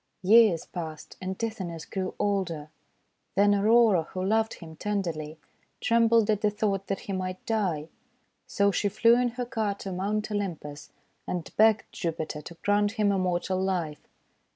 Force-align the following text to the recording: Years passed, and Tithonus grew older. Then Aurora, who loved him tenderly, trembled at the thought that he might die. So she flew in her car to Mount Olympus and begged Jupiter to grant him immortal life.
Years 0.23 0.65
passed, 0.65 1.15
and 1.21 1.37
Tithonus 1.37 1.85
grew 1.85 2.15
older. 2.17 2.69
Then 3.35 3.53
Aurora, 3.53 4.01
who 4.13 4.23
loved 4.25 4.55
him 4.55 4.75
tenderly, 4.75 5.37
trembled 5.79 6.27
at 6.31 6.41
the 6.41 6.49
thought 6.49 6.87
that 6.87 7.01
he 7.01 7.13
might 7.13 7.45
die. 7.45 7.87
So 8.47 8.71
she 8.71 8.89
flew 8.89 9.13
in 9.15 9.27
her 9.37 9.45
car 9.45 9.75
to 9.75 9.91
Mount 9.91 10.31
Olympus 10.31 10.89
and 11.27 11.55
begged 11.55 11.83
Jupiter 11.91 12.41
to 12.41 12.55
grant 12.63 12.93
him 12.93 13.11
immortal 13.11 13.59
life. 13.59 14.01